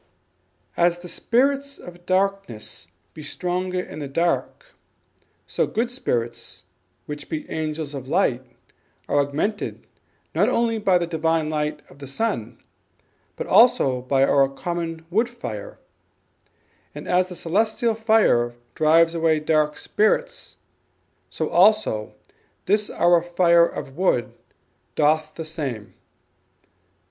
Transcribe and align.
"As 0.75 0.97
the 0.97 1.07
Spirits 1.07 1.77
of 1.77 2.07
Darkness 2.07 2.87
be 3.13 3.21
stronger 3.21 3.79
in 3.79 3.99
the 3.99 4.07
dark, 4.07 4.73
so 5.45 5.67
Good 5.67 5.91
Spirits, 5.91 6.63
which 7.05 7.29
be 7.29 7.47
Angels 7.51 7.93
of 7.93 8.07
Light, 8.07 8.43
are 9.07 9.19
augmented 9.19 9.85
not 10.33 10.49
only 10.49 10.79
by 10.79 10.97
the 10.97 11.05
Divine 11.05 11.51
light 11.51 11.83
of 11.87 11.99
the 11.99 12.07
Sun, 12.07 12.57
but 13.35 13.45
also 13.45 14.01
by 14.01 14.23
our 14.23 14.49
common 14.49 15.05
Wood 15.11 15.29
Fire: 15.29 15.77
and 16.95 17.07
as 17.07 17.29
the 17.29 17.35
Celestial 17.35 17.93
Fire 17.93 18.55
drives 18.73 19.13
away 19.13 19.39
dark 19.39 19.77
spirits, 19.77 20.57
so 21.29 21.47
also 21.49 22.15
this 22.65 22.89
our 22.89 23.21
Fire 23.21 23.67
of 23.67 23.95
Wood 23.95 24.33
doth 24.95 25.33
the 25.35 25.45
same." 25.45 25.93